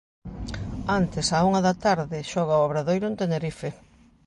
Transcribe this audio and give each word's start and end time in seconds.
Antes, 0.99 1.25
á 1.37 1.39
unha 1.49 1.61
da 1.67 1.73
tarde, 1.85 2.27
xoga 2.31 2.59
o 2.59 2.65
Obradoiro 2.67 3.05
en 3.11 3.15
Tenerife. 3.21 3.69